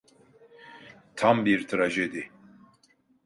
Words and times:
Tam 1.15 1.45
bir 1.45 1.67
trajedi. 1.67 2.29